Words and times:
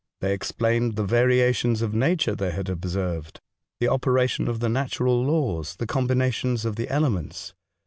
They 0.19 0.33
explained 0.33 0.95
the 0.95 1.03
variations 1.03 1.83
of 1.83 1.93
nature 1.93 2.33
they 2.33 2.49
had 2.49 2.69
observed, 2.69 3.39
the 3.79 3.87
operation 3.89 4.47
of 4.47 4.59
the 4.59 4.67
natural 4.67 5.23
laws, 5.23 5.75
the 5.75 5.85
combinations 5.85 6.65
of 6.65 6.75
the 6.75 6.89
elements. 6.89 7.53